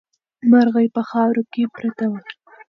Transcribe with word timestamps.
مرغۍ 0.49 0.87
په 0.95 1.01
خاورو 1.09 1.43
کې 1.51 1.63
پرته 1.75 2.05
وه. 2.11 2.19